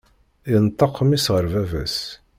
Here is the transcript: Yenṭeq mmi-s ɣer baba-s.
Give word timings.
Yenṭeq 0.51 0.95
mmi-s 1.03 1.25
ɣer 1.33 1.45
baba-s. 1.51 1.97